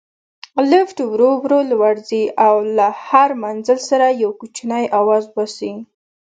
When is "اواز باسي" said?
4.99-5.73